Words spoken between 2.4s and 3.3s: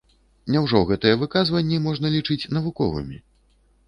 навуковымі?